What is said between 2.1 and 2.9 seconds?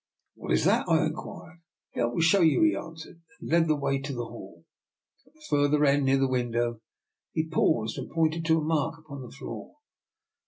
show you," he